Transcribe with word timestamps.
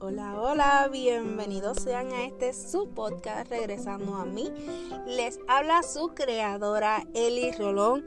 Hola, 0.00 0.34
hola, 0.38 0.90
bienvenidos 0.92 1.78
sean 1.78 2.12
a 2.12 2.26
este 2.26 2.52
su 2.52 2.90
podcast 2.90 3.48
regresando 3.48 4.14
a 4.16 4.26
mí. 4.26 4.52
Les 5.06 5.40
habla 5.48 5.82
su 5.82 6.08
creadora 6.08 7.02
Eli 7.14 7.52
Rolón 7.52 8.04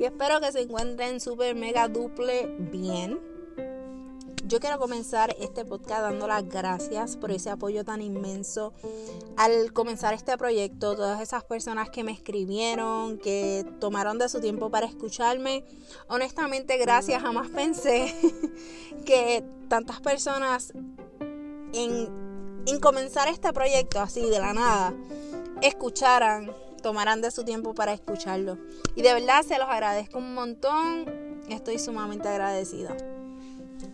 y 0.00 0.04
espero 0.04 0.40
que 0.40 0.50
se 0.50 0.62
encuentren 0.62 1.20
súper 1.20 1.54
mega 1.54 1.86
duple 1.86 2.52
bien. 2.58 3.20
Yo 4.50 4.58
quiero 4.58 4.80
comenzar 4.80 5.36
este 5.38 5.64
podcast 5.64 6.02
dando 6.02 6.26
las 6.26 6.48
gracias 6.48 7.16
por 7.16 7.30
ese 7.30 7.50
apoyo 7.50 7.84
tan 7.84 8.02
inmenso 8.02 8.72
al 9.36 9.72
comenzar 9.72 10.12
este 10.12 10.36
proyecto. 10.36 10.96
Todas 10.96 11.20
esas 11.20 11.44
personas 11.44 11.88
que 11.88 12.02
me 12.02 12.10
escribieron, 12.10 13.18
que 13.18 13.64
tomaron 13.78 14.18
de 14.18 14.28
su 14.28 14.40
tiempo 14.40 14.68
para 14.68 14.86
escucharme. 14.86 15.64
Honestamente, 16.08 16.78
gracias. 16.78 17.22
Jamás 17.22 17.48
pensé 17.50 18.12
que 19.06 19.44
tantas 19.68 20.00
personas 20.00 20.72
en, 21.72 22.08
en 22.66 22.80
comenzar 22.80 23.28
este 23.28 23.52
proyecto 23.52 24.00
así 24.00 24.28
de 24.28 24.40
la 24.40 24.52
nada 24.52 24.92
escucharan, 25.62 26.50
tomaran 26.82 27.20
de 27.20 27.30
su 27.30 27.44
tiempo 27.44 27.72
para 27.72 27.92
escucharlo. 27.92 28.58
Y 28.96 29.02
de 29.02 29.14
verdad 29.14 29.44
se 29.44 29.58
los 29.58 29.68
agradezco 29.68 30.18
un 30.18 30.34
montón. 30.34 31.38
Estoy 31.48 31.78
sumamente 31.78 32.26
agradecida 32.26 32.96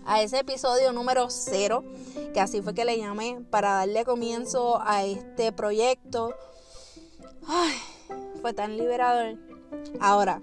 a 0.07 0.23
ese 0.23 0.39
episodio 0.39 0.93
número 0.93 1.29
cero, 1.31 1.85
que 2.33 2.41
así 2.41 2.63
fue 2.63 2.75
que 2.75 2.85
le 2.85 2.99
llamé, 2.99 3.45
para 3.51 3.73
darle 3.73 4.05
comienzo 4.05 4.81
a 4.83 5.05
este 5.05 5.53
proyecto. 5.53 6.35
Fue 8.41 8.53
tan 8.53 8.77
liberador. 8.77 9.37
Ahora, 10.01 10.41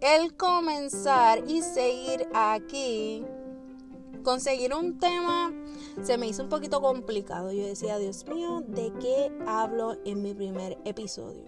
el 0.00 0.36
comenzar 0.36 1.42
y 1.48 1.62
seguir 1.62 2.28
aquí, 2.34 3.24
conseguir 4.22 4.74
un 4.74 4.98
tema, 4.98 5.52
se 6.02 6.18
me 6.18 6.26
hizo 6.26 6.42
un 6.42 6.48
poquito 6.48 6.80
complicado. 6.80 7.52
Yo 7.52 7.66
decía, 7.66 7.98
Dios 7.98 8.26
mío, 8.26 8.62
¿de 8.66 8.92
qué 9.00 9.32
hablo 9.46 9.96
en 10.04 10.22
mi 10.22 10.34
primer 10.34 10.78
episodio? 10.84 11.44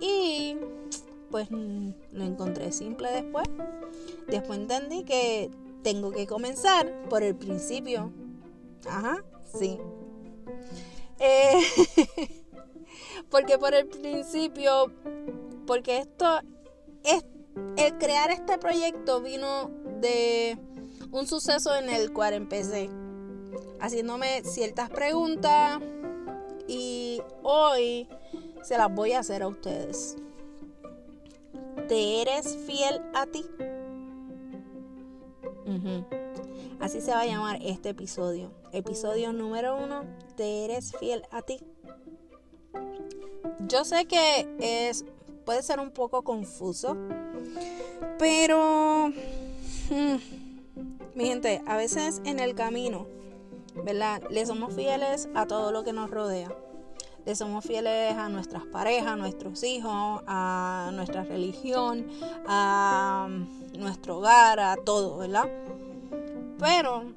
Y 0.00 0.56
pues 1.30 1.50
lo 1.50 2.24
encontré 2.24 2.72
simple 2.72 3.10
después. 3.12 3.46
Después 4.26 4.58
entendí 4.58 5.04
que 5.04 5.50
tengo 5.82 6.10
que 6.10 6.26
comenzar 6.26 7.08
por 7.08 7.22
el 7.22 7.34
principio. 7.34 8.12
Ajá, 8.88 9.24
sí. 9.58 9.78
Eh, 11.18 11.60
porque 13.30 13.58
por 13.58 13.74
el 13.74 13.86
principio, 13.86 14.92
porque 15.66 15.98
esto 15.98 16.40
es, 17.04 17.24
el 17.76 17.98
crear 17.98 18.30
este 18.30 18.58
proyecto 18.58 19.20
vino 19.20 19.70
de 20.00 20.58
un 21.10 21.26
suceso 21.26 21.74
en 21.74 21.88
el 21.88 22.12
cual 22.12 22.34
empecé 22.34 22.88
haciéndome 23.80 24.42
ciertas 24.44 24.90
preguntas 24.90 25.80
y 26.66 27.22
hoy 27.42 28.08
se 28.62 28.76
las 28.76 28.92
voy 28.92 29.12
a 29.12 29.20
hacer 29.20 29.42
a 29.42 29.48
ustedes. 29.48 30.16
¿Te 31.88 32.20
eres 32.20 32.56
fiel 32.66 33.00
a 33.14 33.26
ti? 33.26 33.44
Así 36.80 37.00
se 37.00 37.10
va 37.10 37.20
a 37.20 37.26
llamar 37.26 37.58
este 37.62 37.90
episodio. 37.90 38.52
Episodio 38.72 39.32
número 39.32 39.76
uno, 39.76 40.04
¿te 40.36 40.64
eres 40.64 40.92
fiel 40.98 41.22
a 41.30 41.42
ti? 41.42 41.60
Yo 43.66 43.84
sé 43.84 44.06
que 44.06 44.48
es, 44.60 45.04
puede 45.44 45.62
ser 45.62 45.80
un 45.80 45.90
poco 45.90 46.22
confuso, 46.22 46.96
pero, 48.18 49.08
mm, 49.90 50.16
mi 51.14 51.26
gente, 51.26 51.62
a 51.66 51.76
veces 51.76 52.22
en 52.24 52.38
el 52.38 52.54
camino, 52.54 53.06
¿verdad? 53.84 54.22
Le 54.30 54.46
somos 54.46 54.74
fieles 54.74 55.28
a 55.34 55.46
todo 55.46 55.72
lo 55.72 55.84
que 55.84 55.92
nos 55.92 56.10
rodea. 56.10 56.50
Somos 57.34 57.64
fieles 57.64 58.16
a 58.16 58.28
nuestras 58.28 58.64
parejas, 58.64 59.08
a 59.08 59.16
nuestros 59.16 59.62
hijos, 59.62 60.22
a 60.26 60.90
nuestra 60.94 61.24
religión, 61.24 62.06
a 62.46 63.28
nuestro 63.78 64.18
hogar, 64.18 64.60
a 64.60 64.76
todo, 64.76 65.18
¿verdad? 65.18 65.48
Pero 66.58 67.12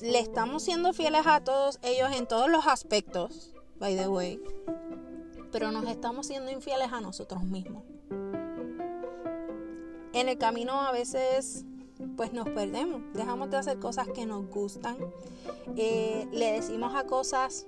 le 0.00 0.18
estamos 0.18 0.62
siendo 0.62 0.92
fieles 0.92 1.26
a 1.26 1.44
todos 1.44 1.78
ellos 1.82 2.10
en 2.16 2.26
todos 2.26 2.48
los 2.48 2.66
aspectos, 2.66 3.52
by 3.78 3.96
the 3.96 4.08
way. 4.08 4.40
Pero 5.52 5.70
nos 5.70 5.86
estamos 5.88 6.26
siendo 6.26 6.50
infieles 6.50 6.92
a 6.92 7.00
nosotros 7.00 7.42
mismos. 7.42 7.84
En 10.12 10.28
el 10.28 10.38
camino 10.38 10.80
a 10.80 10.92
veces 10.92 11.64
pues 12.16 12.32
nos 12.32 12.48
perdemos, 12.48 13.02
dejamos 13.12 13.50
de 13.50 13.58
hacer 13.58 13.78
cosas 13.78 14.08
que 14.08 14.24
nos 14.26 14.48
gustan, 14.48 14.96
eh, 15.76 16.26
le 16.32 16.52
decimos 16.52 16.94
a 16.94 17.04
cosas 17.04 17.66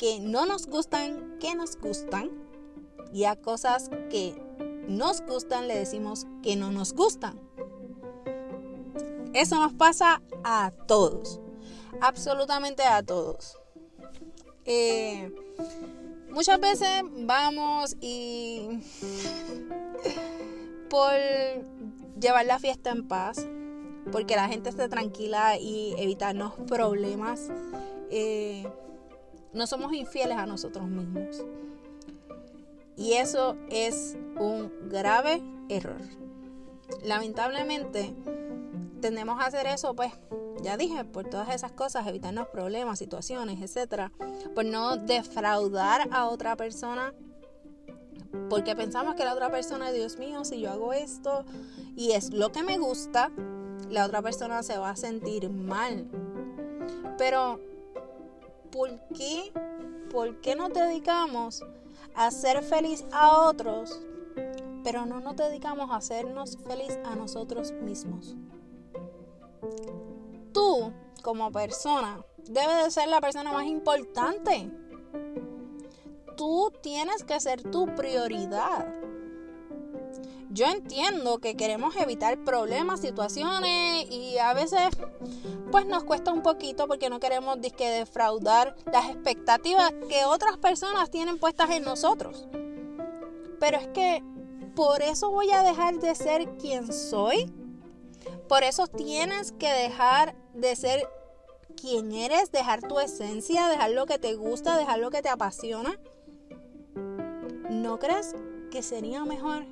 que 0.00 0.18
no 0.18 0.46
nos 0.46 0.66
gustan, 0.66 1.36
que 1.40 1.54
nos 1.54 1.76
gustan, 1.76 2.30
y 3.12 3.24
a 3.24 3.36
cosas 3.36 3.90
que 4.08 4.34
nos 4.88 5.20
gustan 5.20 5.68
le 5.68 5.78
decimos 5.78 6.26
que 6.42 6.56
no 6.56 6.70
nos 6.70 6.94
gustan. 6.94 7.38
Eso 9.34 9.56
nos 9.56 9.74
pasa 9.74 10.22
a 10.42 10.72
todos, 10.86 11.38
absolutamente 12.00 12.82
a 12.82 13.02
todos. 13.02 13.58
Eh, 14.64 15.30
muchas 16.30 16.58
veces 16.60 17.02
vamos 17.04 17.94
y 18.00 18.80
por 20.88 21.12
llevar 22.18 22.46
la 22.46 22.58
fiesta 22.58 22.88
en 22.88 23.06
paz, 23.06 23.46
porque 24.10 24.34
la 24.34 24.48
gente 24.48 24.70
esté 24.70 24.88
tranquila 24.88 25.58
y 25.58 25.94
evitarnos 25.98 26.54
problemas, 26.66 27.50
eh, 28.08 28.66
no 29.52 29.66
somos 29.66 29.92
infieles 29.92 30.36
a 30.36 30.46
nosotros 30.46 30.86
mismos. 30.88 31.44
Y 32.96 33.14
eso 33.14 33.56
es 33.70 34.16
un 34.38 34.70
grave 34.88 35.42
error. 35.68 36.00
Lamentablemente, 37.04 38.14
tendemos 39.00 39.40
a 39.40 39.46
hacer 39.46 39.66
eso, 39.66 39.94
pues, 39.94 40.12
ya 40.62 40.76
dije, 40.76 41.04
por 41.04 41.28
todas 41.28 41.48
esas 41.54 41.72
cosas, 41.72 42.06
evitarnos 42.06 42.48
problemas, 42.48 42.98
situaciones, 42.98 43.62
etcétera, 43.62 44.12
por 44.54 44.64
no 44.64 44.96
defraudar 44.96 46.08
a 46.12 46.28
otra 46.28 46.56
persona, 46.56 47.14
porque 48.48 48.76
pensamos 48.76 49.14
que 49.14 49.24
la 49.24 49.32
otra 49.32 49.50
persona, 49.50 49.90
Dios 49.90 50.18
mío, 50.18 50.44
si 50.44 50.60
yo 50.60 50.70
hago 50.70 50.92
esto 50.92 51.44
y 51.96 52.12
es 52.12 52.32
lo 52.32 52.52
que 52.52 52.62
me 52.62 52.78
gusta, 52.78 53.30
la 53.88 54.04
otra 54.04 54.22
persona 54.22 54.62
se 54.62 54.78
va 54.78 54.90
a 54.90 54.96
sentir 54.96 55.48
mal. 55.50 56.06
Pero, 57.16 57.60
¿por 58.70 59.00
qué? 59.14 59.52
¿Por 60.10 60.40
qué 60.40 60.56
nos 60.56 60.72
dedicamos 60.72 61.62
a 62.14 62.30
ser 62.30 62.62
feliz 62.62 63.04
a 63.12 63.46
otros, 63.48 64.00
pero 64.84 65.06
no 65.06 65.20
nos 65.20 65.36
dedicamos 65.36 65.90
a 65.90 65.96
hacernos 65.96 66.58
feliz 66.66 66.98
a 67.04 67.14
nosotros 67.14 67.72
mismos. 67.72 68.36
Tú, 70.52 70.92
como 71.22 71.50
persona, 71.52 72.24
debes 72.48 72.84
de 72.84 72.90
ser 72.90 73.08
la 73.08 73.20
persona 73.20 73.52
más 73.52 73.66
importante. 73.66 74.70
Tú 76.36 76.72
tienes 76.82 77.22
que 77.24 77.38
ser 77.40 77.62
tu 77.62 77.86
prioridad. 77.94 78.99
Yo 80.52 80.66
entiendo 80.66 81.38
que 81.38 81.56
queremos 81.56 81.94
evitar 81.94 82.42
problemas, 82.42 83.00
situaciones 83.00 84.10
y 84.10 84.36
a 84.38 84.52
veces 84.52 84.80
pues 85.70 85.86
nos 85.86 86.02
cuesta 86.02 86.32
un 86.32 86.42
poquito 86.42 86.88
porque 86.88 87.08
no 87.08 87.20
queremos 87.20 87.60
disque 87.60 87.88
defraudar 87.88 88.74
las 88.92 89.08
expectativas 89.10 89.92
que 90.08 90.24
otras 90.24 90.56
personas 90.56 91.08
tienen 91.08 91.38
puestas 91.38 91.70
en 91.70 91.84
nosotros. 91.84 92.48
Pero 93.60 93.78
es 93.78 93.86
que 93.88 94.24
por 94.74 95.02
eso 95.02 95.30
voy 95.30 95.52
a 95.52 95.62
dejar 95.62 96.00
de 96.00 96.16
ser 96.16 96.48
quien 96.56 96.92
soy. 96.92 97.52
Por 98.48 98.64
eso 98.64 98.88
tienes 98.88 99.52
que 99.52 99.70
dejar 99.70 100.34
de 100.54 100.74
ser 100.74 101.08
quien 101.80 102.10
eres, 102.10 102.50
dejar 102.50 102.80
tu 102.80 102.98
esencia, 102.98 103.68
dejar 103.68 103.92
lo 103.92 104.06
que 104.06 104.18
te 104.18 104.34
gusta, 104.34 104.76
dejar 104.76 104.98
lo 104.98 105.10
que 105.10 105.22
te 105.22 105.28
apasiona. 105.28 105.96
¿No 107.70 108.00
crees 108.00 108.34
que 108.72 108.82
sería 108.82 109.24
mejor 109.24 109.64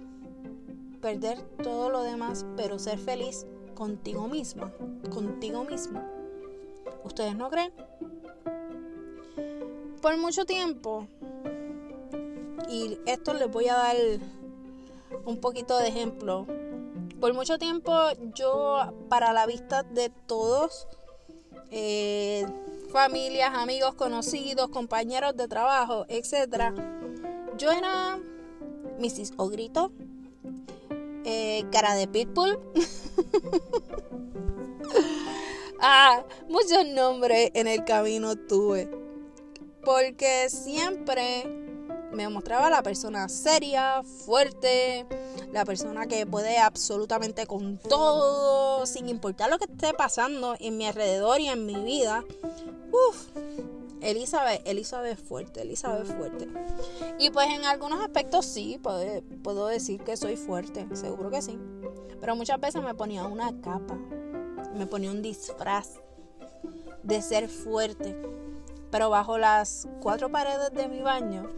perder 1.01 1.41
todo 1.63 1.91
lo 1.91 2.03
demás, 2.03 2.47
pero 2.57 2.79
ser 2.79 2.99
feliz 2.99 3.47
contigo 3.75 4.29
misma, 4.29 4.73
contigo 5.11 5.65
mismo. 5.65 6.03
¿Ustedes 7.05 7.37
no 7.37 7.49
creen? 7.49 7.73
Por 10.03 10.17
mucho 10.19 10.45
tiempo, 10.45 11.07
y 12.69 12.99
esto 13.07 13.35
les 13.35 13.51
voy 13.51 13.69
a 13.69 13.75
dar 13.75 13.97
un 15.25 15.39
poquito 15.41 15.79
de 15.79 15.89
ejemplo. 15.89 16.47
Por 17.21 17.35
mucho 17.35 17.59
tiempo 17.59 17.93
yo, 18.35 18.93
para 19.09 19.33
la 19.33 19.47
vista 19.47 19.83
de 19.83 20.11
todos, 20.27 20.87
eh, 21.71 22.47
familias, 22.91 23.55
amigos, 23.55 23.95
conocidos, 23.95 24.69
compañeros 24.69 25.37
de 25.37 25.49
trabajo, 25.49 26.07
etc., 26.09 26.73
yo 27.57 27.73
era 27.73 28.19
Mrs. 28.99 29.33
Ogrito, 29.37 29.91
eh, 31.25 31.65
cara 31.71 31.95
de 31.95 32.09
pitbull. 32.09 32.59
Ah, 35.81 36.25
muchos 36.49 36.85
nombres 36.89 37.53
en 37.55 37.69
el 37.69 37.85
camino 37.85 38.35
tuve. 38.35 38.91
Porque 39.85 40.51
siempre 40.51 41.45
me 42.13 42.29
mostraba 42.29 42.69
la 42.69 42.83
persona 42.83 43.29
seria, 43.29 44.03
fuerte, 44.03 45.07
la 45.53 45.65
persona 45.65 46.07
que 46.07 46.27
puede 46.27 46.59
absolutamente 46.59 47.47
con 47.47 47.79
todo, 47.79 48.87
sin 48.87 49.09
importar 49.09 49.51
lo 49.51 49.59
que 49.59 49.67
esté 49.67 49.95
pasando 49.95 50.57
en 50.59 50.77
mi 50.79 50.87
alrededor 50.87 51.41
y 51.41 51.49
en 51.49 51.65
mi 51.65 51.77
vida. 51.77 52.25
Elizabeth, 54.01 54.63
Elizabeth 54.67 55.19
fuerte, 55.19 55.63
Elizabeth 55.63 56.07
fuerte. 56.07 56.49
Y 57.19 57.31
pues 57.31 57.49
en 57.49 57.65
algunos 57.65 58.01
aspectos 58.01 58.47
sí, 58.47 58.79
puedo, 58.83 59.23
puedo 59.43 59.67
decir 59.67 60.03
que 60.03 60.17
soy 60.17 60.37
fuerte, 60.37 60.87
seguro 60.95 61.31
que 61.31 61.43
sí. 61.43 61.59
Pero 62.21 62.37
muchas 62.37 62.61
veces 62.61 62.83
me 62.83 62.95
ponía 62.95 63.25
una 63.25 63.61
capa, 63.61 63.97
me 64.75 64.87
ponía 64.87 65.11
un 65.11 65.23
disfraz 65.23 66.01
de 67.03 67.23
ser 67.23 67.49
fuerte. 67.49 68.17
Pero 68.91 69.11
bajo 69.11 69.39
las 69.39 69.89
cuatro 70.01 70.31
paredes 70.31 70.73
de 70.73 70.89
mi 70.89 71.03
baño, 71.03 71.51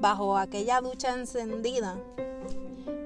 bajo 0.00 0.36
aquella 0.36 0.80
ducha 0.80 1.14
encendida, 1.14 1.96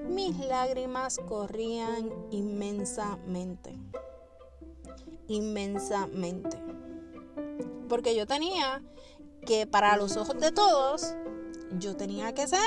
mis 0.09 0.39
lágrimas 0.39 1.19
corrían 1.29 2.11
inmensamente. 2.31 3.77
Inmensamente. 5.29 6.59
Porque 7.89 8.15
yo 8.15 8.27
tenía 8.27 8.83
que 9.47 9.67
para 9.67 9.97
los 9.97 10.17
ojos 10.17 10.39
de 10.39 10.53
todos, 10.53 11.15
yo 11.79 11.97
tenía 11.97 12.35
que 12.35 12.47
ser 12.47 12.61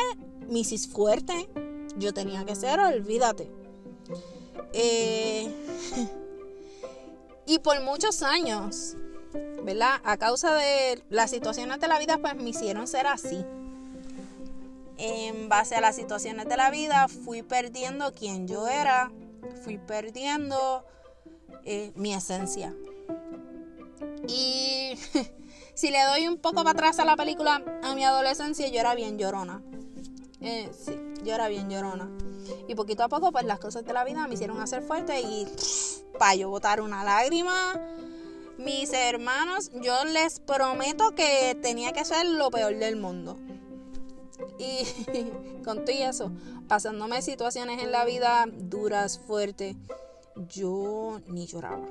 Mrs. 0.48 0.88
Fuerte. 0.88 1.50
Yo 1.98 2.14
tenía 2.14 2.46
que 2.46 2.56
ser, 2.56 2.80
olvídate. 2.80 3.52
Eh, 4.74 5.52
y 7.46 7.60
por 7.60 7.82
muchos 7.82 8.24
años, 8.24 8.96
¿verdad? 9.64 10.02
A 10.04 10.18
causa 10.18 10.56
de 10.56 11.04
las 11.10 11.30
situaciones 11.30 11.80
de 11.80 11.88
la 11.88 12.00
vida, 12.00 12.18
pues 12.18 12.36
me 12.36 12.50
hicieron 12.50 12.88
ser 12.88 13.08
así. 13.08 13.46
En 14.98 15.50
base 15.50 15.76
a 15.76 15.82
las 15.82 15.96
situaciones 15.96 16.48
de 16.48 16.58
la 16.58 16.70
vida, 16.70 17.08
fui 17.08 17.42
perdiendo 17.42 18.14
quien 18.14 18.48
yo 18.48 18.68
era, 18.68 19.12
fui 19.64 19.78
perdiendo 19.78 20.86
eh, 21.66 21.92
mi 21.96 22.14
esencia. 22.14 22.74
Y 24.28 24.98
si 25.74 25.92
le 25.92 26.04
doy 26.04 26.28
un 26.28 26.38
poco 26.38 26.64
para 26.64 26.72
atrás 26.72 27.00
a 27.00 27.06
la 27.06 27.16
película, 27.16 27.64
a 27.84 27.96
mi 27.96 28.04
adolescencia 28.04 28.68
yo 28.68 28.80
era 28.80 28.96
bien 28.96 29.18
llorona. 29.18 29.62
Eh, 30.42 30.70
sí, 30.74 30.98
yo 31.24 31.36
era 31.36 31.48
bien 31.48 31.70
llorona. 31.70 32.10
Y 32.68 32.76
poquito 32.76 33.04
a 33.04 33.10
poco, 33.10 33.32
pues 33.32 33.46
las 33.46 33.60
cosas 33.60 33.86
de 33.86 33.94
la 33.94 34.04
vida 34.04 34.28
me 34.28 34.34
hicieron 34.34 34.60
hacer 34.60 34.82
fuerte 34.82 35.20
y 35.22 35.48
para 36.20 36.36
yo 36.36 36.50
botar 36.50 36.82
una 36.82 37.04
lágrima. 37.04 37.80
Mis 38.58 38.94
hermanos, 38.94 39.72
yo 39.82 40.06
les 40.06 40.40
prometo 40.40 41.16
que 41.16 41.58
tenía 41.62 41.94
que 41.94 42.06
ser 42.06 42.26
lo 42.26 42.52
peor 42.52 42.76
del 42.76 42.96
mundo. 42.96 43.38
Y 44.60 44.84
con 45.64 45.86
todo 45.86 45.96
eso, 45.96 46.32
pasándome 46.68 47.22
situaciones 47.22 47.82
en 47.82 47.92
la 47.92 48.06
vida 48.06 48.46
duras, 48.48 49.20
fuertes, 49.20 49.76
yo 50.48 51.20
ni 51.28 51.48
lloraba 51.48 51.88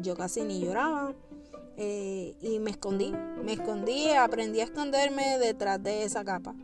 yo 0.00 0.16
casi 0.16 0.42
ni 0.42 0.60
lloraba. 0.60 1.14
Eh, 1.80 2.34
y 2.42 2.58
me 2.58 2.72
escondí, 2.72 3.12
me 3.44 3.52
escondí, 3.52 4.10
aprendí 4.10 4.60
a 4.60 4.64
esconderme 4.64 5.38
detrás 5.38 5.80
de 5.80 6.02
esa 6.02 6.24
capa, 6.24 6.56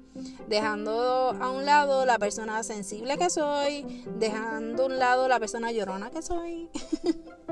dejando 0.48 1.36
a 1.40 1.50
un 1.50 1.64
lado 1.64 2.04
la 2.04 2.18
persona 2.18 2.60
sensible 2.64 3.16
que 3.16 3.30
soy, 3.30 4.02
dejando 4.18 4.82
a 4.82 4.86
un 4.86 4.98
lado 4.98 5.28
la 5.28 5.38
persona 5.38 5.70
llorona 5.70 6.10
que 6.10 6.20
soy. 6.20 6.68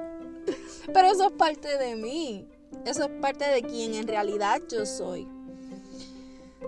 Pero 0.92 1.06
eso 1.06 1.26
es 1.26 1.32
parte 1.34 1.78
de 1.78 1.94
mí, 1.94 2.48
eso 2.84 3.04
es 3.04 3.10
parte 3.20 3.44
de 3.44 3.62
quien 3.62 3.94
en 3.94 4.08
realidad 4.08 4.60
yo 4.68 4.84
soy. 4.84 5.28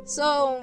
So, 0.05 0.61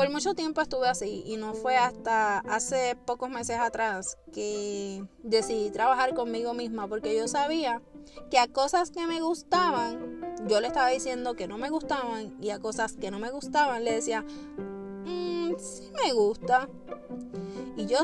por 0.00 0.08
mucho 0.08 0.32
tiempo 0.32 0.62
estuve 0.62 0.88
así 0.88 1.22
y 1.26 1.36
no 1.36 1.52
fue 1.52 1.76
hasta 1.76 2.38
hace 2.38 2.96
pocos 3.04 3.28
meses 3.28 3.58
atrás 3.58 4.16
que 4.32 5.04
decidí 5.22 5.68
trabajar 5.68 6.14
conmigo 6.14 6.54
misma 6.54 6.88
porque 6.88 7.14
yo 7.14 7.28
sabía 7.28 7.82
que 8.30 8.38
a 8.38 8.48
cosas 8.48 8.90
que 8.90 9.06
me 9.06 9.20
gustaban 9.20 10.34
yo 10.48 10.62
le 10.62 10.68
estaba 10.68 10.88
diciendo 10.88 11.34
que 11.34 11.46
no 11.46 11.58
me 11.58 11.68
gustaban 11.68 12.34
y 12.40 12.48
a 12.48 12.58
cosas 12.58 12.94
que 12.94 13.10
no 13.10 13.18
me 13.18 13.30
gustaban 13.30 13.84
le 13.84 13.92
decía 13.92 14.22
mmm, 14.22 15.52
sí 15.58 15.92
me 16.02 16.14
gusta 16.14 16.70
y 17.76 17.84
yo 17.84 17.98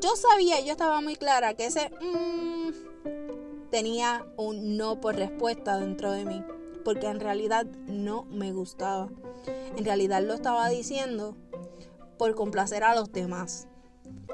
yo 0.00 0.16
sabía 0.16 0.58
yo 0.58 0.72
estaba 0.72 1.00
muy 1.00 1.14
clara 1.14 1.54
que 1.54 1.66
ese 1.66 1.92
mmm, 2.00 2.72
tenía 3.70 4.26
un 4.36 4.76
no 4.76 5.00
por 5.00 5.14
respuesta 5.14 5.78
dentro 5.78 6.10
de 6.10 6.24
mí 6.24 6.42
porque 6.84 7.06
en 7.06 7.20
realidad 7.20 7.66
no 7.86 8.24
me 8.24 8.50
gustaba. 8.52 9.10
En 9.76 9.84
realidad 9.84 10.22
lo 10.22 10.34
estaba 10.34 10.68
diciendo 10.68 11.36
por 12.18 12.34
complacer 12.34 12.84
a 12.84 12.94
los 12.94 13.12
demás, 13.12 13.66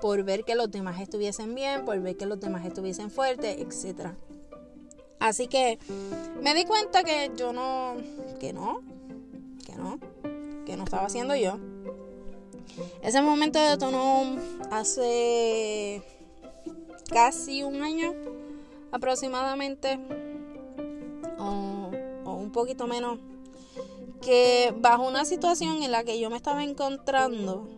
por 0.00 0.22
ver 0.24 0.44
que 0.44 0.54
los 0.54 0.70
demás 0.70 1.00
estuviesen 1.00 1.54
bien, 1.54 1.84
por 1.84 2.00
ver 2.00 2.16
que 2.16 2.26
los 2.26 2.40
demás 2.40 2.64
estuviesen 2.64 3.10
fuertes, 3.10 3.58
etc. 3.58 4.10
Así 5.18 5.48
que 5.48 5.78
me 6.42 6.54
di 6.54 6.64
cuenta 6.64 7.02
que 7.02 7.30
yo 7.36 7.52
no, 7.52 7.96
que 8.40 8.52
no, 8.52 8.80
que 9.66 9.74
no, 9.76 9.98
que 10.64 10.76
no 10.76 10.84
estaba 10.84 11.06
haciendo 11.06 11.36
yo. 11.36 11.58
Ese 13.02 13.22
momento 13.22 13.60
detonó 13.60 14.36
hace 14.70 16.02
casi 17.10 17.62
un 17.62 17.82
año 17.82 18.14
aproximadamente 18.90 19.98
poquito 22.54 22.86
menos, 22.86 23.18
que 24.20 24.74
bajo 24.76 25.06
una 25.06 25.24
situación 25.24 25.82
en 25.82 25.92
la 25.92 26.04
que 26.04 26.18
yo 26.18 26.30
me 26.30 26.36
estaba 26.36 26.64
encontrando 26.64 27.68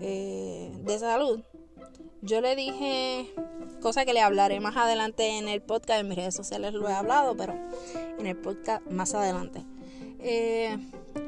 eh, 0.00 0.72
de 0.82 0.98
salud, 0.98 1.40
yo 2.22 2.40
le 2.40 2.56
dije, 2.56 3.30
cosa 3.82 4.04
que 4.06 4.14
le 4.14 4.20
hablaré 4.20 4.58
más 4.60 4.76
adelante 4.76 5.38
en 5.38 5.46
el 5.46 5.60
podcast, 5.60 6.00
en 6.00 6.08
mis 6.08 6.16
redes 6.16 6.34
sociales 6.34 6.72
lo 6.72 6.88
he 6.88 6.92
hablado, 6.92 7.36
pero 7.36 7.54
en 8.18 8.26
el 8.26 8.36
podcast 8.36 8.86
más 8.86 9.14
adelante. 9.14 9.62
Eh, 10.20 10.78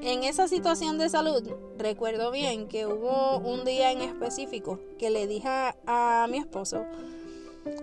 en 0.02 0.25
esa 0.25 0.49
situación 0.49 0.96
de 0.96 1.10
salud, 1.10 1.46
recuerdo 1.76 2.31
bien 2.31 2.66
que 2.66 2.87
hubo 2.87 3.38
un 3.38 3.66
día 3.66 3.92
en 3.92 4.00
específico 4.00 4.80
que 4.99 5.11
le 5.11 5.26
dije 5.26 5.49
a 5.49 6.26
mi 6.30 6.38
esposo, 6.38 6.87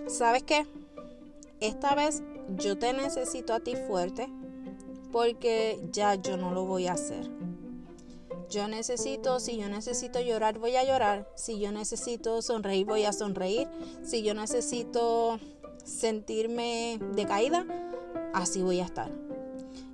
¿sabes 0.08 0.42
qué? 0.42 0.66
Esta 1.60 1.94
vez 1.94 2.24
yo 2.58 2.78
te 2.78 2.94
necesito 2.94 3.54
a 3.54 3.60
ti 3.60 3.76
fuerte, 3.76 4.28
porque 5.14 5.80
ya 5.92 6.16
yo 6.16 6.38
no 6.38 6.52
lo 6.52 6.66
voy 6.66 6.88
a 6.88 6.94
hacer. 6.94 7.30
Yo 8.50 8.68
necesito, 8.68 9.40
si 9.40 9.58
yo 9.58 9.70
necesito 9.70 10.20
llorar, 10.20 10.58
voy 10.58 10.76
a 10.76 10.84
llorar. 10.84 11.30
Si 11.36 11.60
yo 11.60 11.72
necesito 11.72 12.42
sonreír, 12.42 12.88
voy 12.88 13.06
a 13.06 13.14
sonreír. 13.14 13.68
Si 14.04 14.24
yo 14.24 14.34
necesito 14.34 15.40
sentirme 15.86 17.00
decaída, 17.16 17.66
así 18.34 18.64
voy 18.64 18.80
a 18.80 18.86
estar. 18.86 19.12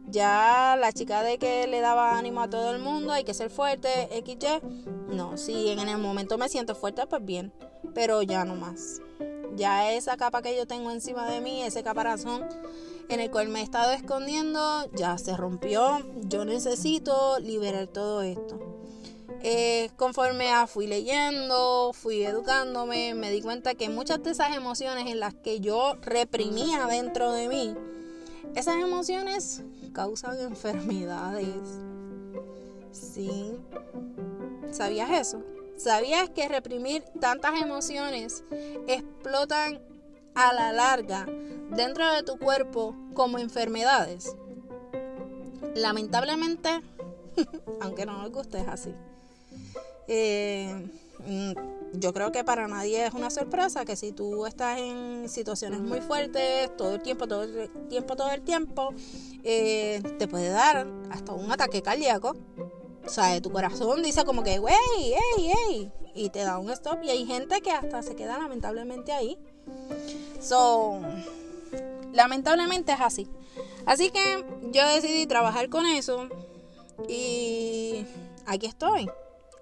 Ya 0.07 0.77
la 0.79 0.93
chica 0.93 1.21
de 1.21 1.37
que 1.37 1.67
le 1.67 1.81
daba 1.81 2.17
ánimo 2.17 2.41
a 2.41 2.49
todo 2.49 2.73
el 2.73 2.81
mundo, 2.81 3.11
hay 3.11 3.25
que 3.25 3.33
ser 3.33 3.49
fuerte, 3.49 4.09
XY. 4.25 4.61
No, 5.09 5.37
si 5.37 5.67
en 5.67 5.79
el 5.79 5.97
momento 5.97 6.37
me 6.37 6.47
siento 6.47 6.75
fuerte, 6.75 7.05
pues 7.07 7.23
bien. 7.25 7.51
Pero 7.93 8.21
ya 8.21 8.45
no 8.45 8.55
más. 8.55 9.01
Ya 9.57 9.91
esa 9.91 10.15
capa 10.15 10.41
que 10.41 10.55
yo 10.55 10.65
tengo 10.65 10.91
encima 10.91 11.29
de 11.29 11.41
mí, 11.41 11.61
ese 11.61 11.83
caparazón, 11.83 12.45
en 13.09 13.19
el 13.19 13.31
cual 13.31 13.49
me 13.49 13.59
he 13.59 13.63
estado 13.63 13.91
escondiendo 13.91 14.89
ya 14.93 15.17
se 15.17 15.35
rompió. 15.35 15.99
Yo 16.23 16.45
necesito 16.45 17.39
liberar 17.39 17.87
todo 17.87 18.21
esto. 18.21 18.59
Eh, 19.41 19.89
conforme 19.95 20.49
fui 20.67 20.85
leyendo, 20.85 21.91
fui 21.93 22.23
educándome, 22.23 23.13
me 23.15 23.31
di 23.31 23.41
cuenta 23.41 23.73
que 23.73 23.89
muchas 23.89 24.21
de 24.21 24.31
esas 24.31 24.55
emociones 24.55 25.07
en 25.07 25.19
las 25.19 25.33
que 25.33 25.59
yo 25.59 25.95
reprimía 26.01 26.85
dentro 26.87 27.31
de 27.31 27.47
mí, 27.47 27.75
esas 28.55 28.75
emociones 28.75 29.63
causan 29.93 30.39
enfermedades. 30.39 31.47
Sí. 32.91 33.55
¿Sabías 34.71 35.09
eso? 35.11 35.41
¿Sabías 35.77 36.29
que 36.29 36.49
reprimir 36.49 37.03
tantas 37.21 37.61
emociones 37.61 38.43
explotan 38.87 39.81
a 40.35 40.53
la 40.53 40.73
larga 40.73 41.25
dentro 41.75 42.11
de 42.13 42.23
tu 42.23 42.37
cuerpo 42.37 42.95
como 43.13 43.37
enfermedades. 43.39 44.35
Lamentablemente, 45.75 46.81
aunque 47.81 48.05
no 48.05 48.21
nos 48.21 48.31
guste, 48.31 48.59
es 48.59 48.67
así. 48.67 48.93
Eh, 50.07 50.87
mm, 51.27 51.51
yo 51.93 52.13
creo 52.13 52.31
que 52.31 52.43
para 52.43 52.67
nadie 52.67 53.05
es 53.05 53.13
una 53.13 53.29
sorpresa 53.29 53.85
que 53.85 53.95
si 53.95 54.11
tú 54.11 54.45
estás 54.45 54.79
en 54.79 55.29
situaciones 55.29 55.79
muy 55.79 56.01
fuertes 56.01 56.75
todo 56.77 56.95
el 56.95 57.01
tiempo, 57.01 57.27
todo 57.27 57.43
el 57.43 57.69
tiempo, 57.87 58.15
todo 58.15 58.31
el 58.31 58.41
tiempo, 58.41 58.93
eh, 59.43 60.01
te 60.17 60.27
puede 60.27 60.49
dar 60.49 60.87
hasta 61.11 61.33
un 61.33 61.51
ataque 61.51 61.81
cardíaco. 61.81 62.35
O 63.05 63.09
sea, 63.09 63.39
tu 63.41 63.51
corazón 63.51 64.03
dice 64.03 64.23
como 64.23 64.43
que, 64.43 64.59
wey, 64.59 64.73
hey, 64.93 65.51
hey, 65.67 65.91
y 66.13 66.29
te 66.29 66.39
da 66.39 66.59
un 66.59 66.69
stop. 66.71 67.03
Y 67.03 67.09
hay 67.09 67.25
gente 67.25 67.61
que 67.61 67.71
hasta 67.71 68.01
se 68.03 68.15
queda 68.15 68.37
lamentablemente 68.37 69.11
ahí. 69.11 69.37
So, 70.39 70.99
lamentablemente 72.13 72.91
es 72.91 73.01
así. 73.01 73.27
Así 73.85 74.11
que 74.11 74.45
yo 74.71 74.87
decidí 74.87 75.25
trabajar 75.25 75.69
con 75.69 75.85
eso 75.85 76.29
y 77.07 78.05
aquí 78.45 78.67
estoy. 78.67 79.09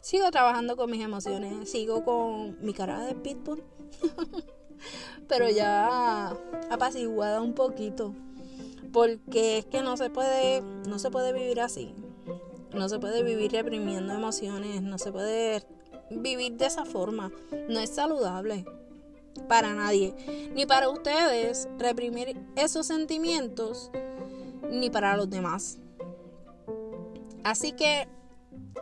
Sigo 0.01 0.29
trabajando 0.31 0.77
con 0.77 0.89
mis 0.89 1.03
emociones, 1.03 1.69
sigo 1.69 2.03
con 2.03 2.57
mi 2.61 2.73
cara 2.73 3.01
de 3.01 3.13
pitbull, 3.13 3.63
pero 5.27 5.49
ya 5.49 6.29
apaciguada 6.69 7.41
un 7.41 7.53
poquito, 7.53 8.13
porque 8.93 9.57
es 9.57 9.65
que 9.65 9.81
no 9.81 9.97
se 9.97 10.09
puede, 10.09 10.61
no 10.61 10.99
se 10.99 11.11
puede 11.11 11.33
vivir 11.33 11.59
así. 11.59 11.93
No 12.73 12.89
se 12.89 12.99
puede 12.99 13.23
vivir 13.23 13.51
reprimiendo 13.51 14.13
emociones, 14.13 14.81
no 14.81 14.97
se 14.97 15.11
puede 15.11 15.63
vivir 16.11 16.53
de 16.57 16.65
esa 16.65 16.85
forma. 16.85 17.31
No 17.69 17.79
es 17.79 17.89
saludable 17.95 18.65
para 19.47 19.73
nadie, 19.73 20.13
ni 20.53 20.65
para 20.65 20.89
ustedes 20.89 21.67
reprimir 21.77 22.37
esos 22.55 22.87
sentimientos, 22.87 23.91
ni 24.69 24.89
para 24.89 25.15
los 25.17 25.29
demás. 25.29 25.77
Así 27.43 27.71
que 27.71 28.07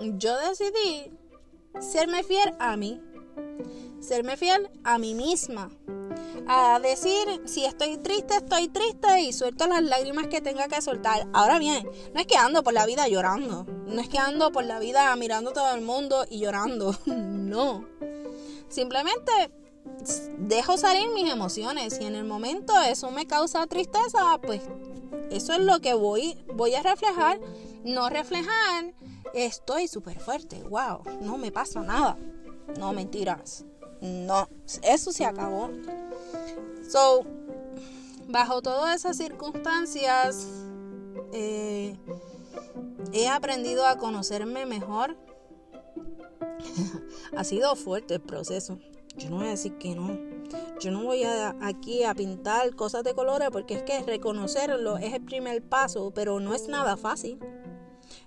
yo 0.01 0.37
decidí 0.39 1.11
serme 1.79 2.23
fiel 2.23 2.53
a 2.59 2.75
mí, 2.77 3.01
serme 3.99 4.37
fiel 4.37 4.69
a 4.83 4.97
mí 4.97 5.13
misma, 5.13 5.69
a 6.47 6.79
decir 6.79 7.41
si 7.45 7.65
estoy 7.65 7.97
triste, 7.97 8.35
estoy 8.35 8.67
triste 8.67 9.21
y 9.21 9.33
suelto 9.33 9.67
las 9.67 9.83
lágrimas 9.83 10.27
que 10.27 10.41
tenga 10.41 10.67
que 10.67 10.81
soltar. 10.81 11.27
Ahora 11.33 11.59
bien, 11.59 11.87
no 12.13 12.19
es 12.19 12.27
que 12.27 12.37
ando 12.37 12.63
por 12.63 12.73
la 12.73 12.85
vida 12.85 13.07
llorando, 13.07 13.65
no 13.85 14.01
es 14.01 14.09
que 14.09 14.17
ando 14.17 14.51
por 14.51 14.63
la 14.63 14.79
vida 14.79 15.15
mirando 15.15 15.51
todo 15.51 15.73
el 15.73 15.81
mundo 15.81 16.25
y 16.29 16.39
llorando, 16.39 16.95
no. 17.05 17.85
Simplemente 18.67 19.31
dejo 20.37 20.77
salir 20.77 21.09
mis 21.13 21.31
emociones 21.31 21.99
y 21.99 22.05
en 22.05 22.15
el 22.15 22.25
momento 22.25 22.73
eso 22.81 23.11
me 23.11 23.25
causa 23.25 23.65
tristeza, 23.67 24.39
pues 24.41 24.61
eso 25.31 25.53
es 25.53 25.59
lo 25.59 25.79
que 25.79 25.93
voy, 25.93 26.37
voy 26.53 26.75
a 26.75 26.83
reflejar, 26.83 27.39
no 27.83 28.09
reflejar 28.09 28.93
estoy 29.35 29.87
súper 29.87 30.19
fuerte, 30.19 30.63
wow, 30.63 31.01
no 31.21 31.37
me 31.37 31.51
pasa 31.51 31.81
nada. 31.81 32.17
No, 32.79 32.93
mentiras. 32.93 33.65
No, 34.01 34.49
eso 34.81 35.11
se 35.11 35.25
acabó. 35.25 35.69
So, 36.89 37.25
bajo 38.27 38.61
todas 38.61 38.95
esas 38.95 39.17
circunstancias, 39.17 40.47
eh, 41.33 41.97
he 43.13 43.27
aprendido 43.27 43.85
a 43.85 43.97
conocerme 43.97 44.65
mejor. 44.65 45.17
ha 47.37 47.43
sido 47.43 47.75
fuerte 47.75 48.15
el 48.15 48.21
proceso. 48.21 48.79
Yo 49.17 49.29
no 49.29 49.37
voy 49.37 49.47
a 49.47 49.51
decir 49.51 49.77
que 49.77 49.95
no. 49.95 50.17
Yo 50.79 50.91
no 50.91 51.03
voy 51.03 51.23
a, 51.23 51.55
aquí 51.61 52.03
a 52.03 52.13
pintar 52.13 52.75
cosas 52.75 53.03
de 53.03 53.13
colores 53.13 53.49
porque 53.51 53.75
es 53.75 53.83
que 53.83 54.01
reconocerlo 54.03 54.97
es 54.97 55.13
el 55.13 55.23
primer 55.23 55.63
paso, 55.63 56.11
pero 56.13 56.39
no 56.39 56.53
es 56.53 56.67
nada 56.67 56.97
fácil. 56.97 57.39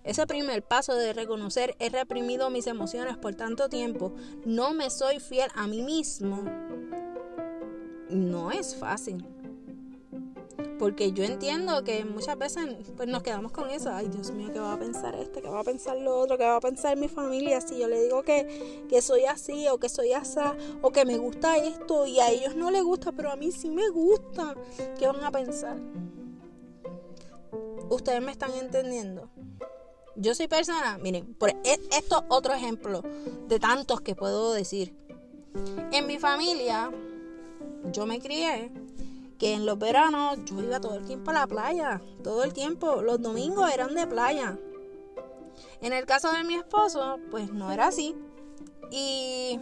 Ese 0.03 0.27
primer 0.27 0.63
paso 0.63 0.95
de 0.95 1.13
reconocer 1.13 1.77
he 1.79 1.91
reprimido 1.91 2.51
mis 2.51 2.67
emociones 2.67 3.17
por 3.17 3.35
tanto 3.35 3.69
tiempo, 3.69 4.15
no 4.45 4.73
me 4.73 4.91
soy 4.91 5.21
fiel 5.21 5.51
a 5.55 5.67
mí 5.67 5.83
mismo, 5.83 6.45
no 8.09 8.51
es 8.51 8.75
fácil. 8.75 9.25
Porque 10.79 11.13
yo 11.13 11.25
entiendo 11.25 11.83
que 11.83 12.05
muchas 12.05 12.39
veces 12.39 12.67
pues 12.97 13.09
nos 13.09 13.23
quedamos 13.23 13.53
con 13.53 13.69
eso. 13.71 13.91
Ay, 13.93 14.09
Dios 14.09 14.31
mío, 14.31 14.51
¿qué 14.53 14.61
va 14.61 14.75
a 14.75 14.79
pensar 14.79 15.15
este? 15.17 15.43
¿Qué 15.43 15.49
va 15.49 15.61
a 15.61 15.65
pensar 15.65 15.97
lo 15.97 16.19
otro? 16.19 16.39
¿Qué 16.39 16.45
va 16.45 16.57
a 16.57 16.61
pensar 16.61 16.97
mi 16.97 17.09
familia? 17.09 17.61
Si 17.61 17.79
yo 17.79 17.89
le 17.89 18.03
digo 18.03 18.23
que, 18.23 18.87
que 18.89 19.03
soy 19.03 19.25
así 19.25 19.67
o 19.69 19.79
que 19.79 19.89
soy 19.89 20.13
asa 20.13 20.57
o 20.81 20.91
que 20.91 21.05
me 21.05 21.19
gusta 21.19 21.57
esto 21.57 22.07
y 22.07 22.21
a 22.21 22.31
ellos 22.31 22.55
no 22.55 22.71
les 22.71 22.85
gusta, 22.85 23.13
pero 23.13 23.31
a 23.31 23.37
mí 23.37 23.51
sí 23.51 23.71
me 23.71 23.89
gusta. 23.89 24.55
¿Qué 24.99 25.07
van 25.07 25.25
a 25.25 25.33
pensar? 25.33 25.77
¿Ustedes 27.91 28.23
me 28.23 28.31
están 28.31 28.53
entendiendo? 28.53 29.31
Yo 30.15 30.35
soy 30.35 30.49
persona, 30.49 30.99
miren, 30.99 31.35
por 31.35 31.51
e, 31.51 31.81
esto 31.97 32.25
otro 32.29 32.53
ejemplo 32.53 33.03
de 33.47 33.59
tantos 33.59 34.01
que 34.01 34.15
puedo 34.15 34.53
decir. 34.53 34.95
En 35.93 36.07
mi 36.07 36.19
familia, 36.19 36.91
yo 37.93 38.05
me 38.05 38.21
crié 38.21 38.71
que 39.39 39.55
en 39.55 39.67
los 39.67 39.79
veranos 39.79 40.39
yo 40.45 40.61
iba 40.61 40.81
todo 40.81 40.97
el 40.97 41.07
tiempo 41.07 41.31
a 41.31 41.35
la 41.35 41.47
playa, 41.47 42.03
todo 42.23 42.45
el 42.45 42.53
tiempo, 42.53 43.03
los 43.03 43.21
domingos 43.23 43.71
eran 43.73 43.95
de 43.95 44.07
playa. 44.07 44.59
En 45.81 45.93
el 45.93 46.07
caso 46.07 46.33
de 46.33 46.45
mi 46.45 46.55
esposo, 46.55 47.19
pues 47.31 47.53
no 47.53 47.71
era 47.71 47.87
así. 47.87 48.17
Y 48.91 49.61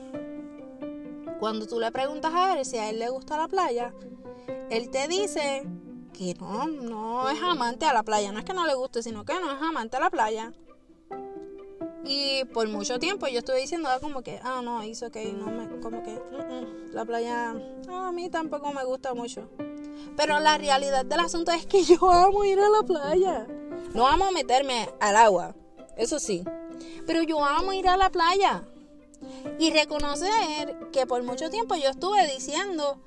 cuando 1.39 1.67
tú 1.67 1.79
le 1.79 1.93
preguntas 1.93 2.33
a 2.35 2.59
él 2.59 2.65
si 2.65 2.79
a 2.79 2.89
él 2.89 2.99
le 2.99 3.11
gusta 3.11 3.37
la 3.37 3.49
playa, 3.49 3.93
él 4.71 4.91
te 4.91 5.09
dice 5.09 5.67
que 6.13 6.35
no, 6.41 6.67
no 6.67 7.29
es 7.29 7.43
amante 7.43 7.85
a 7.85 7.93
la 7.93 8.03
playa. 8.03 8.33
No 8.33 8.39
es 8.39 8.45
que 8.45 8.55
no 8.55 8.67
le 8.67 8.75
guste, 8.75 9.03
sino 9.03 9.25
que 9.25 9.35
no 9.35 9.53
es 9.53 9.63
amante 9.63 9.97
a 9.97 10.01
la 10.01 10.11
playa. 10.11 10.53
Y 12.09 12.45
por 12.47 12.69
mucho 12.69 12.99
tiempo 12.99 13.27
yo 13.27 13.41
estuve 13.41 13.61
diciendo 13.61 13.89
ah, 13.91 13.99
como 14.01 14.23
que, 14.23 14.41
ah, 14.43 14.61
no, 14.63 14.83
hizo 14.85 15.11
que 15.11 15.33
no 15.33 15.47
me, 15.47 15.81
como 15.81 16.03
que, 16.03 16.17
la 16.93 17.05
playa, 17.05 17.55
a 17.89 18.13
mí 18.13 18.31
tampoco 18.31 18.73
me 18.73 18.85
gusta 18.85 19.13
mucho. 19.13 19.49
Pero 20.17 20.41
la 20.41 20.59
realidad 20.59 21.05
del 21.05 21.21
asunto 21.21 21.53
es 21.53 21.67
que 21.67 21.85
yo 21.85 22.11
amo 22.11 22.45
ir 22.45 22.59
a 22.59 22.69
la 22.69 22.83
playa. 22.83 23.47
No 23.95 24.07
amo 24.07 24.31
meterme 24.33 24.91
al 25.01 25.17
agua, 25.17 25.55
eso 25.97 26.19
sí. 26.19 26.45
Pero 27.07 27.23
yo 27.23 27.45
amo 27.45 27.73
ir 27.73 27.89
a 27.89 27.97
la 27.97 28.11
playa. 28.11 28.65
Y 29.59 29.71
reconocer 29.71 30.91
que 30.93 31.07
por 31.07 31.23
mucho 31.23 31.49
tiempo 31.49 31.75
yo 31.77 31.89
estuve 31.89 32.27
diciendo 32.27 33.01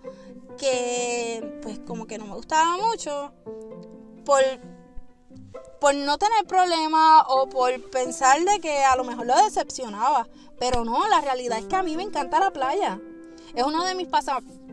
que 0.58 1.60
pues 1.62 1.80
como 1.80 2.08
que 2.08 2.18
no 2.18 2.26
me 2.26 2.34
gustaba 2.34 2.78
mucho 2.78 3.32
por, 4.26 4.42
por 5.80 5.94
no 5.96 6.18
tener 6.18 6.46
problemas 6.48 7.24
o 7.28 7.48
por 7.48 7.90
pensar 7.90 8.44
de 8.44 8.60
que 8.60 8.84
a 8.84 8.96
lo 8.96 9.04
mejor 9.04 9.28
lo 9.28 9.36
decepcionaba. 9.36 10.28
Pero 10.60 10.84
no, 10.84 11.08
la 11.08 11.22
realidad 11.22 11.60
es 11.60 11.66
que 11.66 11.76
a 11.76 11.84
mí 11.84 11.96
me 11.96 12.04
encanta 12.04 12.40
la 12.40 12.52
playa. 12.52 13.00
Es 13.54 13.64
uno 13.64 13.86
de 13.86 13.96
mis 13.96 14.08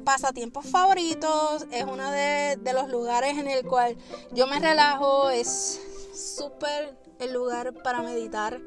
pasatiempos 0.07 0.65
favoritos, 0.67 1.67
es 1.73 1.83
uno 1.83 2.13
de, 2.13 2.57
los 2.73 2.89
lugares 2.89 3.37
en 3.39 3.49
el 3.49 3.67
cual 3.67 3.97
yo 4.31 4.47
me 4.47 4.61
relajo, 4.61 5.31
es 5.31 5.81
súper 6.15 6.97
el 7.19 7.33
lugar 7.33 7.75
para 7.83 8.03
meditar. 8.03 8.61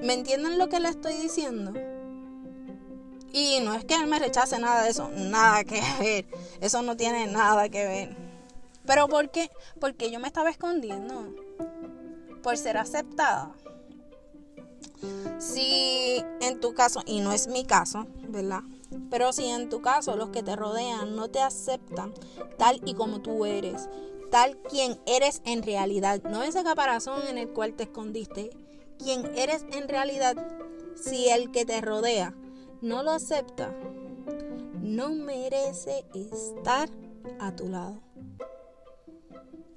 ¿Me 0.00 0.14
entienden 0.14 0.56
lo 0.56 0.68
que 0.68 0.78
le 0.78 0.88
estoy 0.88 1.14
diciendo? 1.14 1.72
Y 3.32 3.58
no 3.64 3.74
es 3.74 3.84
que 3.84 3.96
él 3.96 4.06
me 4.06 4.20
rechace 4.20 4.60
nada 4.60 4.84
de 4.84 4.90
eso, 4.90 5.10
nada 5.16 5.64
que 5.64 5.82
ver. 5.98 6.26
Eso 6.60 6.82
no 6.82 6.96
tiene 6.96 7.26
nada 7.26 7.68
que 7.68 7.84
ver. 7.84 8.16
Pero 8.86 9.08
¿por 9.08 9.30
qué? 9.30 9.50
Porque 9.80 10.12
yo 10.12 10.20
me 10.20 10.28
estaba 10.28 10.48
escondiendo. 10.48 11.34
Por 12.40 12.56
ser 12.56 12.78
aceptada. 12.78 13.50
Si 15.38 16.22
en 16.40 16.60
tu 16.60 16.72
caso, 16.72 17.02
y 17.04 17.20
no 17.20 17.32
es 17.32 17.48
mi 17.48 17.64
caso, 17.64 18.06
¿verdad? 18.28 18.62
Pero 19.10 19.32
si 19.32 19.46
en 19.46 19.68
tu 19.68 19.80
caso 19.80 20.16
los 20.16 20.30
que 20.30 20.42
te 20.42 20.56
rodean 20.56 21.16
no 21.16 21.28
te 21.28 21.40
aceptan 21.40 22.12
tal 22.58 22.80
y 22.84 22.94
como 22.94 23.20
tú 23.20 23.44
eres, 23.44 23.88
tal 24.30 24.56
quien 24.62 24.98
eres 25.06 25.42
en 25.44 25.62
realidad, 25.62 26.22
no 26.22 26.42
ese 26.42 26.64
caparazón 26.64 27.26
en 27.28 27.38
el 27.38 27.48
cual 27.50 27.74
te 27.74 27.84
escondiste, 27.84 28.50
quien 28.98 29.26
eres 29.36 29.66
en 29.72 29.88
realidad, 29.88 30.36
si 30.94 31.28
el 31.28 31.50
que 31.50 31.64
te 31.64 31.80
rodea 31.80 32.34
no 32.80 33.02
lo 33.02 33.10
acepta, 33.10 33.74
no 34.80 35.10
merece 35.10 36.04
estar 36.14 36.88
a 37.38 37.54
tu 37.54 37.68
lado. 37.68 38.00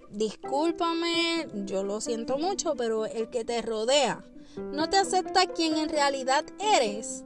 Discúlpame, 0.09 1.47
yo 1.65 1.83
lo 1.83 1.99
siento 1.99 2.37
mucho, 2.37 2.75
pero 2.75 3.05
el 3.05 3.29
que 3.29 3.43
te 3.43 3.61
rodea 3.61 4.23
no 4.57 4.89
te 4.89 4.97
acepta 4.97 5.47
quien 5.47 5.75
en 5.75 5.89
realidad 5.89 6.45
eres. 6.59 7.25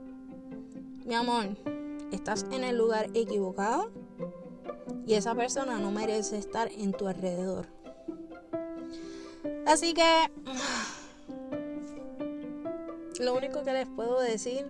Mi 1.06 1.14
amor, 1.14 1.50
estás 2.12 2.46
en 2.52 2.64
el 2.64 2.78
lugar 2.78 3.10
equivocado 3.14 3.92
y 5.06 5.16
esa 5.16 5.36
persona 5.36 5.80
no 5.80 5.92
merece 5.92 6.38
estar 6.38 6.72
en 6.72 6.94
tu 6.94 7.08
alrededor. 7.08 7.68
Así 9.66 9.94
que 9.94 10.32
lo 13.20 13.36
único 13.36 13.64
que 13.64 13.74
les 13.74 13.88
puedo 13.88 14.20
decir 14.20 14.70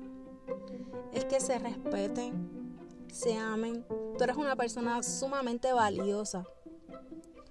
es 1.13 1.25
que 1.25 1.39
se 1.39 1.59
respeten, 1.59 2.75
se 3.11 3.37
amen. 3.37 3.85
Tú 4.17 4.23
eres 4.23 4.37
una 4.37 4.55
persona 4.55 5.03
sumamente 5.03 5.71
valiosa, 5.73 6.45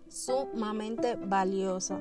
sumamente 0.09 1.17
valiosa. 1.17 2.01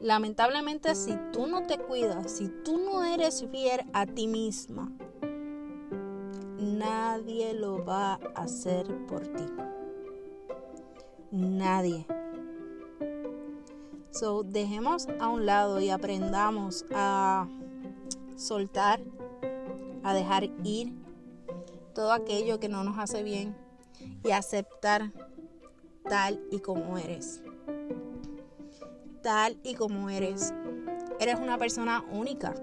Lamentablemente 0.00 0.94
si 0.94 1.16
tú 1.32 1.46
no 1.46 1.66
te 1.66 1.78
cuidas, 1.78 2.30
si 2.30 2.48
tú 2.48 2.78
no 2.78 3.04
eres 3.04 3.46
fiel 3.50 3.82
a 3.92 4.06
ti 4.06 4.26
misma, 4.26 4.92
nadie 6.58 7.54
lo 7.54 7.84
va 7.84 8.14
a 8.34 8.42
hacer 8.42 8.86
por 9.06 9.26
ti. 9.26 9.46
Nadie. 11.30 12.06
So, 14.10 14.44
dejemos 14.44 15.08
a 15.20 15.28
un 15.28 15.44
lado 15.44 15.80
y 15.80 15.90
aprendamos 15.90 16.86
a 16.94 17.48
soltar, 18.36 19.00
a 20.04 20.14
dejar 20.14 20.44
ir 20.62 20.92
todo 21.94 22.12
aquello 22.12 22.60
que 22.60 22.68
no 22.68 22.84
nos 22.84 22.98
hace 22.98 23.22
bien. 23.22 23.56
y 24.22 24.32
aceptar 24.32 25.12
tal 26.08 26.40
y 26.50 26.58
como 26.58 26.98
eres. 26.98 27.42
Tal 29.22 29.58
y 29.62 29.74
como 29.74 30.10
eres. 30.10 30.52
Eres 31.20 31.38
una 31.40 31.58
persona 31.58 32.04
única. 32.12 32.54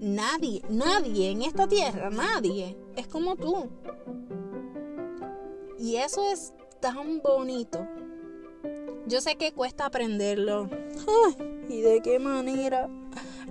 Nadie, 0.00 0.62
nadie 0.68 1.30
en 1.30 1.42
esta 1.42 1.66
tierra, 1.66 2.10
nadie 2.10 2.76
es 2.96 3.06
como 3.06 3.36
tú. 3.36 3.70
Y 5.78 5.96
eso 5.96 6.30
es 6.30 6.52
tan 6.80 7.20
bonito. 7.22 7.86
Yo 9.06 9.20
sé 9.20 9.36
que 9.36 9.52
cuesta 9.52 9.86
aprenderlo. 9.86 10.68
¿Y 11.68 11.80
de 11.80 12.00
qué 12.02 12.18
manera? 12.18 12.88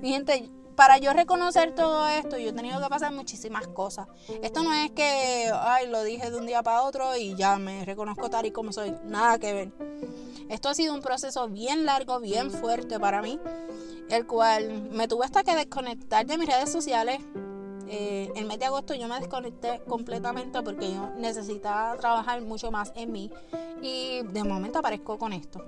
Mi 0.02 0.12
gente, 0.12 0.50
para 0.76 0.98
yo 0.98 1.14
reconocer 1.14 1.74
todo 1.74 2.08
esto, 2.08 2.38
yo 2.38 2.50
he 2.50 2.54
tenido 2.54 2.82
que 2.82 2.88
pasar 2.90 3.14
muchísimas 3.14 3.68
cosas. 3.68 4.08
Esto 4.42 4.64
no 4.64 4.74
es 4.74 4.92
que, 4.92 5.50
ay, 5.54 5.88
lo 5.88 6.04
dije 6.04 6.30
de 6.30 6.38
un 6.38 6.46
día 6.46 6.62
para 6.62 6.84
otro 6.84 7.16
y 7.16 7.36
ya 7.36 7.58
me 7.58 7.86
reconozco 7.86 8.30
tal 8.30 8.46
y 8.46 8.52
como 8.52 8.74
soy. 8.74 8.94
Nada 9.06 9.40
que 9.40 9.54
ver. 9.54 9.72
Esto 10.50 10.70
ha 10.70 10.76
sido 10.76 10.94
un 10.94 11.02
proceso 11.02 11.48
bien 11.48 11.86
largo, 11.86 12.20
bien 12.20 12.52
fuerte 12.52 13.00
para 13.00 13.22
mí, 13.22 13.40
el 14.10 14.28
cual 14.28 14.90
me 14.92 15.08
tuve 15.08 15.26
hasta 15.26 15.44
que 15.44 15.56
desconectar 15.56 16.26
de 16.26 16.38
mis 16.38 16.48
redes 16.48 16.72
sociales. 16.72 17.20
Eh, 17.88 18.32
el 18.36 18.46
mes 18.46 18.58
de 18.58 18.66
agosto 18.66 18.96
yo 18.96 19.08
me 19.08 19.20
desconecté 19.20 19.80
completamente 19.88 20.64
porque 20.64 20.92
yo 20.92 21.12
necesitaba 21.18 21.96
trabajar 21.98 22.42
mucho 22.42 22.72
más 22.72 22.92
en 22.96 23.12
mí 23.12 23.32
y 23.82 24.24
de 24.24 24.44
momento 24.44 24.80
aparezco 24.80 25.18
con 25.18 25.34
esto. 25.34 25.64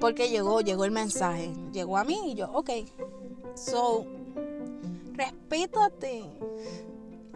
Porque 0.00 0.28
llegó, 0.28 0.60
llegó 0.60 0.84
el 0.84 0.90
mensaje, 0.90 1.52
llegó 1.72 1.96
a 1.96 2.04
mí 2.04 2.32
y 2.32 2.34
yo, 2.34 2.50
ok, 2.52 2.70
So, 3.56 4.04
respétate. 5.14 6.22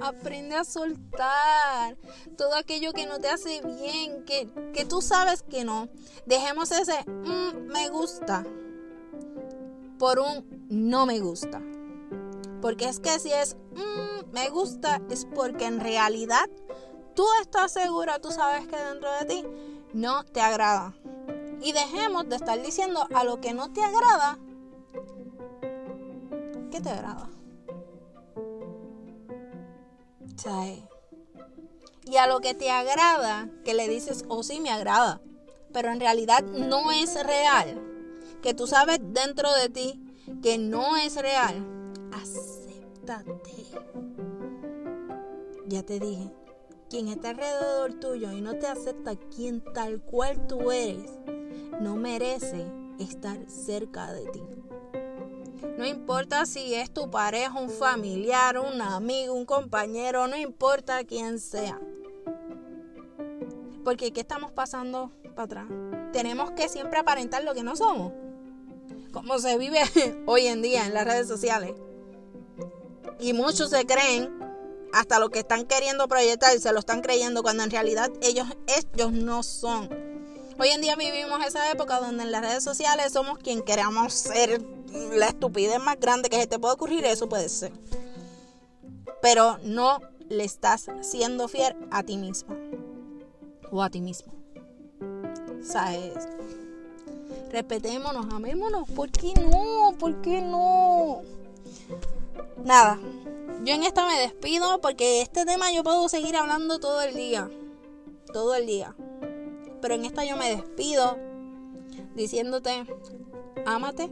Aprende 0.03 0.55
a 0.55 0.65
soltar 0.65 1.97
todo 2.37 2.55
aquello 2.55 2.93
que 2.93 3.07
no 3.07 3.19
te 3.19 3.29
hace 3.29 3.61
bien, 3.63 4.25
que, 4.25 4.49
que 4.73 4.85
tú 4.85 5.03
sabes 5.03 5.43
que 5.43 5.65
no. 5.65 5.89
Dejemos 6.27 6.71
ese 6.73 7.05
mm, 7.07 7.73
me 7.73 7.89
gusta 7.89 8.47
por 10.01 10.19
un 10.19 10.67
no 10.71 11.05
me 11.05 11.21
gusta. 11.21 11.61
Porque 12.63 12.87
es 12.87 13.01
que 13.01 13.19
si 13.19 13.31
es 13.31 13.57
mm, 13.75 14.33
me 14.33 14.49
gusta 14.49 15.01
es 15.11 15.27
porque 15.27 15.67
en 15.67 15.79
realidad 15.79 16.49
tú 17.15 17.25
estás 17.43 17.73
segura, 17.73 18.19
tú 18.19 18.31
sabes 18.31 18.67
que 18.67 18.77
dentro 18.77 19.13
de 19.21 19.25
ti 19.27 19.45
no 19.93 20.25
te 20.25 20.41
agrada. 20.41 20.95
Y 21.63 21.73
dejemos 21.73 22.27
de 22.31 22.37
estar 22.37 22.61
diciendo 22.63 23.07
a 23.15 23.25
lo 23.25 23.43
que 23.43 23.53
no 23.53 23.71
te 23.71 23.83
agrada 23.85 24.39
¿Qué 26.71 26.81
te 26.81 26.89
agrada? 26.89 27.29
Y 32.05 32.17
a 32.17 32.27
lo 32.27 32.41
que 32.41 32.55
te 32.55 32.71
agrada, 32.71 33.51
que 33.65 33.75
le 33.75 33.89
dices, 33.89 34.25
oh 34.29 34.43
sí, 34.43 34.61
me 34.61 34.71
agrada, 34.71 35.21
pero 35.73 35.93
en 35.93 36.01
realidad 36.01 36.43
no 36.43 36.91
es 36.91 37.15
real, 37.27 37.90
que 38.41 38.55
tú 38.55 38.67
sabes 38.67 38.99
dentro 39.03 39.53
de 39.55 39.69
ti 39.69 40.01
que 40.43 40.59
no 40.59 40.97
es 40.97 41.17
real, 41.17 41.65
acéptate. 42.13 43.67
Ya 45.67 45.83
te 45.83 46.01
dije, 46.01 46.31
quien 46.89 47.09
está 47.09 47.31
alrededor 47.31 47.95
tuyo 47.95 48.33
y 48.33 48.41
no 48.41 48.57
te 48.57 48.67
acepta 48.67 49.15
quien 49.17 49.63
tal 49.73 50.01
cual 50.01 50.47
tú 50.47 50.73
eres, 50.73 51.11
no 51.81 51.97
merece 51.97 52.67
estar 52.99 53.39
cerca 53.49 54.13
de 54.13 54.27
ti. 54.27 54.43
No 55.79 55.87
importa 55.87 56.47
si 56.47 56.75
es 56.75 56.91
tu 56.91 57.11
pareja, 57.11 57.59
un 57.59 57.71
familiar, 57.71 58.59
un 58.59 58.81
amigo, 58.81 59.35
un 59.35 59.47
compañero, 59.47 60.27
no 60.27 60.37
importa 60.37 61.05
quién 61.05 61.39
sea. 61.39 61.81
Porque 63.85 64.13
¿qué 64.13 64.21
estamos 64.21 64.51
pasando 64.53 65.11
para 65.35 65.43
atrás? 65.45 65.67
Tenemos 66.13 66.51
que 66.51 66.69
siempre 66.69 66.99
aparentar 66.99 67.45
lo 67.45 67.55
que 67.55 67.63
no 67.63 67.77
somos. 67.77 68.13
Como 69.13 69.39
se 69.39 69.59
vive 69.59 69.81
hoy 70.27 70.47
en 70.47 70.63
día 70.63 70.87
en 70.87 70.95
las 70.95 71.05
redes 71.05 71.29
sociales. 71.29 71.73
Y 73.19 73.33
muchos 73.33 73.71
se 73.71 73.85
creen, 73.85 74.31
hasta 74.93 75.19
lo 75.19 75.31
que 75.31 75.41
están 75.41 75.67
queriendo 75.67 76.09
proyectar, 76.09 76.59
se 76.59 76.73
lo 76.73 76.79
están 76.79 77.03
creyendo 77.03 77.43
cuando 77.43 77.63
en 77.63 77.71
realidad 77.71 78.11
ellos, 78.23 78.49
ellos 78.95 79.13
no 79.13 79.43
son. 79.43 79.89
Hoy 80.59 80.69
en 80.69 80.81
día 80.81 80.97
vivimos 80.97 81.45
esa 81.47 81.71
época 81.71 82.01
donde 82.01 82.25
en 82.25 82.33
las 82.33 82.43
redes 82.43 82.65
sociales 82.65 83.13
somos 83.13 83.39
quien 83.39 83.63
queramos 83.63 84.13
ser 84.13 84.63
la 85.15 85.29
estupidez 85.29 85.81
más 85.81 85.99
grande 85.99 86.29
que 86.29 86.41
se 86.41 86.47
te 86.47 86.59
puede 86.59 86.75
ocurrir, 86.75 87.05
eso 87.05 87.29
puede 87.29 87.49
ser. 87.49 87.73
Pero 89.23 89.59
no 89.63 90.01
le 90.29 90.45
estás 90.45 90.87
siendo 91.03 91.49
fiel 91.49 91.77
a 91.91 92.03
ti 92.03 92.17
misma 92.17 92.57
o 93.71 93.83
a 93.83 93.91
ti 93.91 94.01
mismo. 94.01 94.33
¿Sabes? 95.63 96.29
Respetémonos, 97.51 98.27
amémonos. 98.33 98.89
¿Por 98.91 99.11
qué 99.11 99.35
no? 99.35 99.95
¿Por 99.99 100.21
qué 100.21 100.41
no? 100.41 101.23
Nada. 102.65 102.99
Yo 103.65 103.75
en 103.75 103.83
esta 103.83 104.07
me 104.07 104.19
despido 104.19 104.81
porque 104.81 105.21
este 105.21 105.45
tema 105.45 105.73
yo 105.73 105.83
puedo 105.83 106.09
seguir 106.09 106.37
hablando 106.37 106.79
todo 106.79 107.03
el 107.03 107.15
día. 107.15 107.51
Todo 108.33 108.55
el 108.55 108.67
día. 108.67 108.95
Pero 109.83 109.95
en 109.95 110.05
esta 110.05 110.25
yo 110.25 110.37
me 110.37 110.55
despido 110.55 111.19
diciéndote, 112.15 112.87
ámate, 113.67 114.11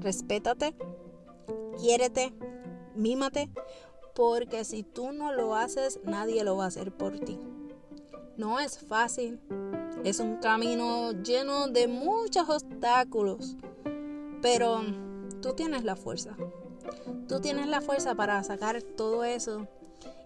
respétate, 0.00 0.74
quiérete, 1.78 2.32
mímate, 2.94 3.48
porque 4.14 4.64
si 4.64 4.82
tú 4.82 5.12
no 5.12 5.32
lo 5.32 5.54
haces, 5.54 6.00
nadie 6.04 6.44
lo 6.44 6.56
va 6.56 6.64
a 6.64 6.68
hacer 6.68 6.92
por 6.92 7.18
ti. 7.18 7.38
No 8.36 8.60
es 8.60 8.78
fácil, 8.78 9.40
es 10.04 10.20
un 10.20 10.36
camino 10.36 11.12
lleno 11.22 11.68
de 11.68 11.88
muchos 11.88 12.48
obstáculos, 12.48 13.56
pero 14.40 14.82
tú 15.42 15.52
tienes 15.54 15.84
la 15.84 15.96
fuerza. 15.96 16.36
Tú 17.28 17.40
tienes 17.40 17.66
la 17.66 17.80
fuerza 17.80 18.14
para 18.14 18.42
sacar 18.42 18.82
todo 18.82 19.24
eso 19.24 19.66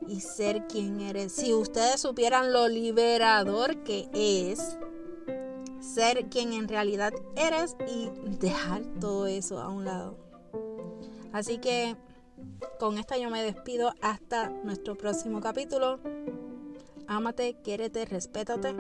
y 0.07 0.21
ser 0.21 0.67
quien 0.69 1.01
eres. 1.01 1.33
Si 1.33 1.53
ustedes 1.53 2.01
supieran 2.01 2.53
lo 2.53 2.69
liberador 2.69 3.83
que 3.83 4.09
es, 4.13 4.77
ser 5.81 6.29
quien 6.29 6.53
en 6.53 6.69
realidad 6.69 7.13
eres 7.35 7.77
y 7.89 8.11
dejar 8.39 8.83
todo 9.01 9.27
eso 9.27 9.61
a 9.61 9.69
un 9.69 9.85
lado. 9.85 10.17
Así 11.33 11.59
que 11.59 11.97
con 12.79 12.99
esta 12.99 13.17
yo 13.17 13.31
me 13.31 13.43
despido 13.43 13.93
hasta 14.01 14.51
nuestro 14.51 14.97
próximo 14.97 15.41
capítulo. 15.41 15.99
Ámate, 17.09 17.57
quiérete, 17.63 18.05
respétate, 18.05 18.75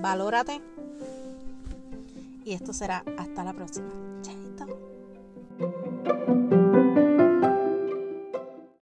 valórate. 0.00 0.60
Y 2.44 2.52
esto 2.54 2.72
será 2.72 3.04
hasta 3.18 3.44
la 3.44 3.52
próxima. 3.52 3.88
Chaito. 4.22 4.66